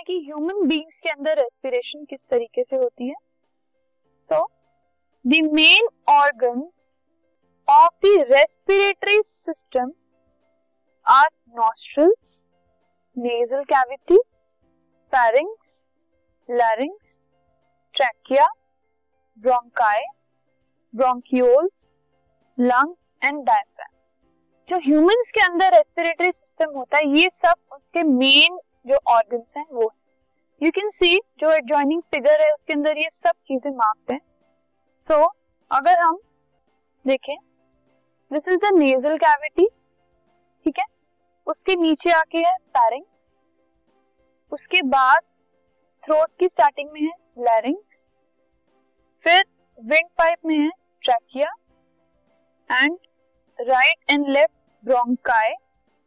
[0.00, 3.14] हैं कि human beings के अंदर रेस्पिरेशन किस तरीके से होती है?
[4.30, 4.44] तो
[5.24, 6.94] the main organs
[7.68, 9.90] of the respiratory system
[11.06, 12.32] are nostrils
[13.16, 14.18] nasal cavity
[15.12, 15.84] pharynx
[16.48, 17.18] larynx
[17.94, 18.46] trachea
[19.38, 20.06] bronchi
[20.94, 21.90] bronchioles
[22.58, 23.96] lung and diaphragm
[24.68, 29.64] जो ह्यूमंस के अंदर रेस्पिरेटरी सिस्टम होता है, ये सब उसके मेन जो ऑर्गन्स हैं
[29.72, 29.92] वो
[30.60, 34.20] यू कैन सी जो एडजॉइनिंग फिगर है उसके अंदर ये सब चीज़ें मार्क्ड हैं।
[35.08, 35.28] सो so,
[35.70, 36.18] अगर हम
[37.04, 37.36] देखें
[38.30, 39.66] this is the nasal cavity
[40.66, 40.84] ठीक है?
[41.46, 43.04] उसके नीचे आके है पैरिंग
[44.52, 45.22] उसके बाद
[46.04, 48.06] थ्रोट की स्टार्टिंग में है लैरिंग्स
[49.24, 49.44] फिर
[49.78, 50.70] विंड पाइप में है
[51.02, 51.52] trachea
[52.70, 52.98] and
[53.58, 55.54] right and left bronchi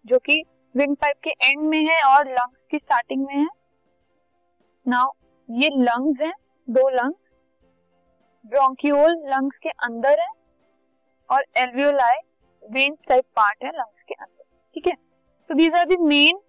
[0.06, 0.44] जो कि
[0.76, 3.48] विंड पाइप के एंड में है और लंग्स की स्टार्टिंग में है।
[4.86, 5.12] नाउ
[5.50, 6.34] ये लंग्स हैं,
[6.68, 7.20] दो लंग्स
[8.46, 10.28] ब्रोंकियोल लंग्स के अंदर है
[11.30, 12.18] और एल्वियोलाई
[12.64, 14.44] वेन टाइप पार्ट है लंग्स के अंदर,
[14.76, 14.96] ठीक है?
[15.50, 16.40] तो these are the main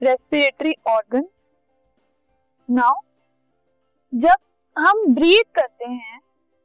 [0.00, 1.50] respiratory organs
[2.68, 2.94] now
[4.12, 4.36] जब
[4.76, 6.20] हम ब्रीथ करते हैं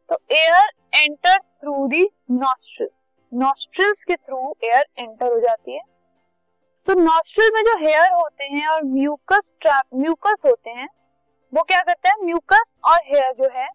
[0.09, 2.89] तो air enter through the nostril
[3.31, 5.81] nostrils के थ्रू एयर एंटर हो जाती है।
[6.87, 10.87] तो नॉस्ट्रिल में जो हेयर होते हैं और म्यूकस ट्रैप म्यूकस होते हैं,
[11.53, 12.15] वो क्या करते हैं?
[12.25, 13.67] म्यूकस और हेयर जो है,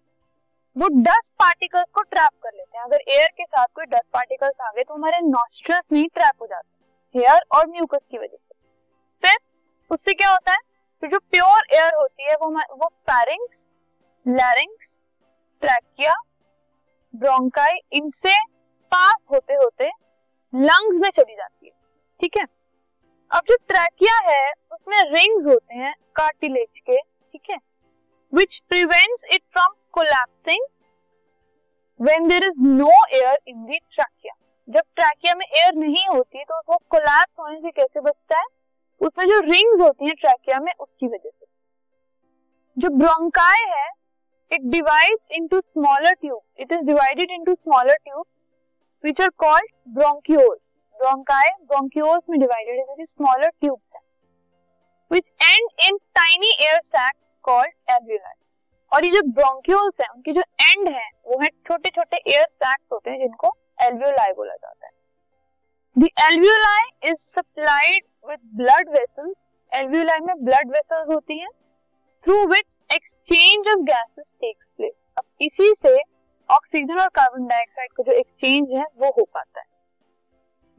[0.76, 4.60] वो डस्ट पार्टिकल्स को ट्रैप कर लेते हैं। अगर एयर के साथ कोई डस्ट पार्टिकल्स
[4.60, 8.36] आ गए तो हमारे नॉस्ट्रिल्स नहीं ट्रैप हो जाते हैं हेयर और म्यूकस की वजह
[8.36, 8.54] से।
[9.22, 9.36] फिर
[9.90, 10.58] उससे क्या होता है?
[11.02, 13.68] फिर जो प्योर एयर होती है, वो वो पैरिंग्स
[14.26, 14.98] लैरिंग्स
[15.62, 16.14] ट्रैकिया
[17.14, 18.36] ब्रोंकाई इनसे
[18.92, 19.90] पास होते होते
[20.52, 21.72] लंग्स में चली जाती है।
[22.20, 22.44] ठीक है?
[23.30, 27.56] अब जो ट्रैकिया है, उसमें रिंग्स होते हैं कार्टिलेज के, ठीक है?
[28.32, 30.64] Which prevents it from collapsing
[32.00, 34.34] when there is no air in the trachea
[34.68, 38.46] जब ट्रैकिया में एयर नहीं होती तो वो कोलैप्स होने से कैसे बचता है?
[39.00, 41.46] उसमें जो रिंग्स होती हैं ट्रैकिया में, उसकी वजह से।
[42.76, 43.88] जो ब्रोंकाई है
[44.50, 48.24] it divides into smaller tube it is divided into smaller tube
[49.04, 50.69] which are called bronchioles.
[51.02, 54.02] Bronchioles में है क्योंकि smaller tubes हैं,
[55.50, 58.36] end in tiny air sacs called alveoli.
[58.92, 62.84] और ये जो ब्रोंक्यूल्स हैं उनकी जो एंड है वो है छोटे छोटे एयर सैक्स
[62.92, 63.52] होते हैं जिनको
[63.82, 64.92] एल्वियोलाई बोला जाता है.
[65.96, 69.34] The alveoli is supplied with blood vessels
[69.72, 71.50] alveoli में ब्लड वेसल्स होती हैं
[72.26, 75.96] through which exchange of gases takes place अब इसी से
[76.48, 79.66] ऑक्सीजन और कार्बन डाइऑक्साइड का जो एक्सचेंज है वो हो पाता है.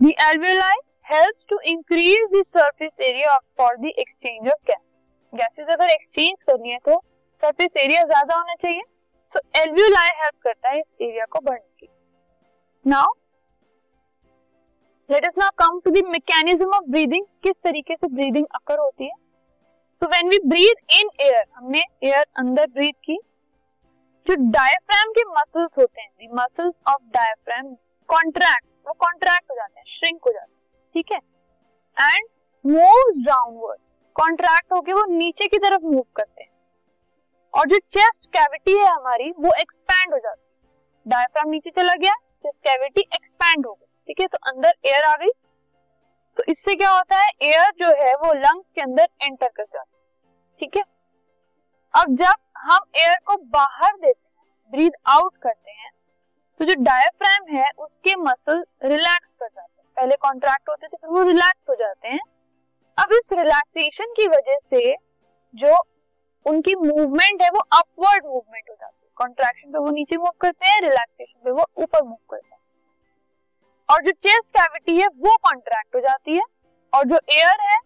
[0.01, 4.79] Alveoli helps to increase the surface area for the exchange of gas
[5.33, 5.89] gases अगर
[6.43, 6.99] करनी है तो
[8.05, 8.81] ज़्यादा होना चाहिए।
[10.43, 10.85] करता है इस
[11.25, 11.59] को बढ़ने
[17.43, 19.15] किस तरीके से ब्रीदिंग अकर होती है?
[21.21, 21.83] एयर हमने
[22.37, 23.19] अंदर ब्रीथ की।
[24.27, 27.73] जो डायफ्राम के मसल्स होते हैं मसल्स ऑफ़ डायफ्राम
[28.09, 31.17] कॉन्ट्रैक्ट वो कॉन्ट्रैक्ट हो जाते हैं श्रिंक हो जाते हैं, ठीक है?
[31.97, 32.27] एंड
[32.65, 33.79] मूव डाउनवर्ड
[34.15, 36.49] कॉन्ट्रैक्ट होके वो नीचे की तरफ़ मूव करते हैं।
[37.53, 40.69] और जो चेस्ट कैविटी है हमारी, वो एक्सपैंड हो जाती है।
[41.05, 44.27] डायफ्राम नीचे चला गया चेस्ट कैविटी एक्सपैंड हो गई, ठीक है?
[44.27, 45.31] तो अंदर एयर आ गई।
[46.37, 49.81] तो इससे क्या होता है एयर जो है वो लंग्स के अंदर एंटर कर जाता
[49.81, 50.83] है, ठीक है?
[51.93, 55.91] अब जब हम एयर को बाहर देते हैं ब्रीद आउट करते हैं
[56.61, 61.09] तो जो डायफ्राम है, उसके मसल रिलैक्स कर जाते हैं। पहले कॉन्ट्रैक्ट होते थे, फिर
[61.09, 62.19] वो रिलैक्स हो जाते हैं।
[62.97, 64.95] अब इस रिलैक्सेशन की वजह से
[65.55, 65.83] जो
[66.45, 70.69] उनकी मूवमेंट है, वो अपवर्ड मूवमेंट हो जाती है। कॉन्ट्रैक्शन पे वो नीचे मूव करते
[70.69, 72.61] हैं रिलैक्सेशन पे वो ऊपर मूव करते हैं।
[73.89, 76.43] और जो चेस्ट कैविटी है, वो कॉन्ट्रैक्ट हो जाती है।
[76.93, 77.77] और जो एयर है,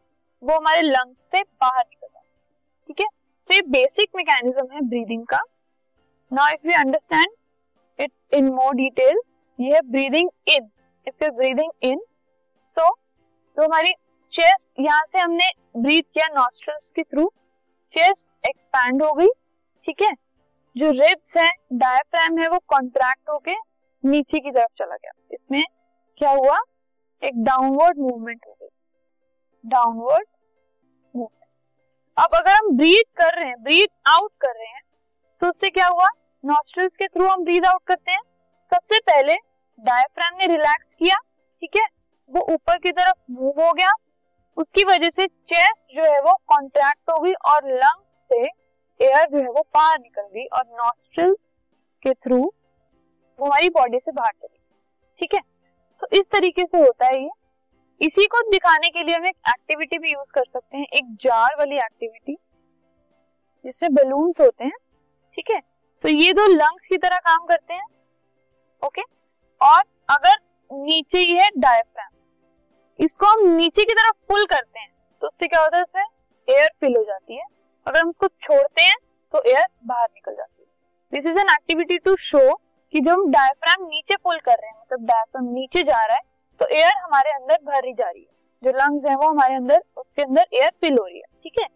[0.43, 2.41] वो हमारे लंग्स से बाहर निकल जाती है।
[2.87, 3.07] ठीक है?
[3.47, 5.39] तो ये बेसिक मैकेनिज्म है ब्रीदिंग का।
[6.33, 7.27] Now if you understand
[7.99, 9.19] it in more detail
[9.59, 10.69] ये है breathing in
[11.07, 11.99] if you breathing in
[12.77, 12.89] तो
[13.57, 13.93] तो हमारी
[14.33, 17.31] चेस्ट यहाँ से हमने ब्रीथ किया नॉस्ट्रल्स के थ्रू
[17.93, 19.27] चेस्ट एक्सपैंड हो गई,
[19.85, 20.11] ठीक है?
[20.75, 23.53] जो रिब्स है डायफ्राम है, वो कॉन्ट्रैक्ट होके
[24.03, 25.63] नीचे की तरफ़ चला गया। इसमें
[26.17, 26.57] क्या हुआ?
[27.21, 28.67] एक डाउनवर्ड मूवमेंट हो गई।
[29.63, 30.27] डाउनवर्ड
[31.13, 31.43] मूवमेंट
[32.17, 34.81] अब अगर हम ब्रीथ कर रहे हैं ब्रीथ आउट कर रहे हैं
[35.41, 36.07] तो उससे क्या हुआ?
[36.45, 38.19] नॉस्ट्रल्स के थ्रू हम ब्रीद आउट करते हैं।
[38.71, 39.35] सबसे पहले
[39.79, 41.15] डायफ्राम ने रिलैक्स किया,
[41.61, 41.85] ठीक है?
[42.31, 43.91] वो ऊपर की तरफ़ मूव हो गया।
[44.57, 48.41] उसकी वजह से चेस्ट जो है वो कॉन्ट्रैक्ट हो गई और लंग्स से
[48.99, 51.35] एयर जो है वो बाहर निकल गई और नॉस्ट्रल
[52.03, 54.57] के थ्रू वो हमारी बॉडी से बाहर चली
[55.19, 55.41] ठीक है?
[56.01, 57.29] तो इस तरीके से होता है ये।
[58.01, 61.55] इसी को दिखाने के लिए हम एक एक्टिविटी भी यूज़ कर सकते हैं, एक जार
[61.59, 62.37] वाली एक्टिविटी
[63.65, 64.77] जिसमें बलून्स होते हैं,
[65.33, 65.61] ठीक है?
[66.05, 67.85] तो ये दो लंग्स की तरह काम करते हैं
[68.83, 69.01] ओके
[69.61, 70.35] और अगर
[70.71, 72.09] नीचे ही है डायफ्राम
[72.99, 74.91] इसको हम नीचे की तरफ़ पुल करते हैं
[75.21, 76.05] तो उससे क्या होता है
[76.47, 77.45] एयर फिल हो जाती है।
[77.85, 78.95] अगर हम उसको छोड़ते हैं
[79.33, 80.67] तो एयर बाहर निकल जाती है।
[81.13, 84.77] This is an activity to show कि जब हम डायफ्राम नीचे पुल कर रहे हैं
[84.77, 86.21] मतलब डायफ्राम नीचे जा रहा है
[86.59, 88.27] तो एयर हमारे अंदर भरी जा रही है।
[88.63, 91.67] जो लंग्स है वो हमारे अंदर, उसके अंदर एयर फिल हो रही है, ठीक है?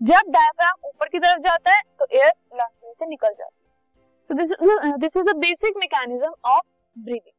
[0.00, 3.57] जब डायफ्राम ऊपर की तरफ़ जाता है तो एयर लंग्स में से निकल जाती है।
[4.28, 6.60] So this is, uh, this is the basic mechanism of
[6.94, 7.37] breathing.